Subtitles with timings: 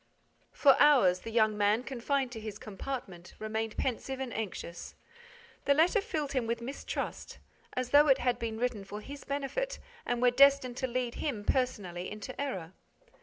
[0.51, 4.95] For hours, the young man, confined to his compartment, remained pensive and anxious.
[5.65, 7.37] The letter filled him with mistrust,
[7.73, 11.43] as though it had been written for his benefit and were destined to lead him,
[11.45, 12.73] personally, into error.